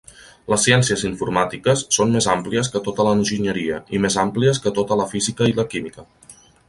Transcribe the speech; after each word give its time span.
Les 0.51 0.61
ciències 0.67 1.03
informàtiques 1.09 1.83
són 1.97 2.15
més 2.17 2.27
àmplies 2.35 2.71
que 2.75 2.81
tota 2.87 3.05
l'enginyeria, 3.09 3.77
i 3.99 4.01
més 4.07 4.17
àmplies 4.25 4.61
que 4.65 4.73
tota 4.81 4.99
la 5.03 5.07
física 5.13 5.51
i 5.53 5.59
la 5.61 5.67
química. 5.75 6.07